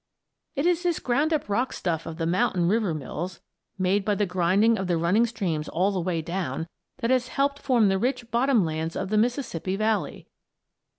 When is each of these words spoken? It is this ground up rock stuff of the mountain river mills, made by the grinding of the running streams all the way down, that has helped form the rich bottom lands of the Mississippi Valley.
It 0.55 0.65
is 0.65 0.81
this 0.81 0.97
ground 0.97 1.31
up 1.31 1.47
rock 1.47 1.71
stuff 1.71 2.07
of 2.07 2.17
the 2.17 2.25
mountain 2.25 2.67
river 2.67 2.91
mills, 2.91 3.39
made 3.77 4.03
by 4.03 4.15
the 4.15 4.25
grinding 4.25 4.75
of 4.79 4.87
the 4.87 4.97
running 4.97 5.27
streams 5.27 5.69
all 5.69 5.91
the 5.91 6.01
way 6.01 6.23
down, 6.23 6.65
that 7.01 7.11
has 7.11 7.27
helped 7.27 7.59
form 7.59 7.87
the 7.87 7.99
rich 7.99 8.31
bottom 8.31 8.65
lands 8.65 8.95
of 8.95 9.09
the 9.09 9.17
Mississippi 9.19 9.75
Valley. 9.75 10.25